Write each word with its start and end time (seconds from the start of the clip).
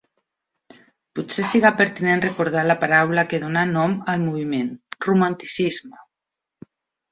Potser 1.19 1.45
siga 1.49 1.71
pertinent 1.81 2.23
recordar 2.23 2.63
la 2.71 2.77
paraula 2.85 3.27
que 3.35 3.41
donà 3.45 3.67
nom 3.75 3.95
al 4.15 4.25
moviment, 4.27 4.75
«romanticisme». 5.09 6.05